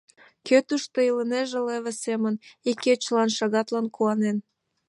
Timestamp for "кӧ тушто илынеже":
0.47-1.59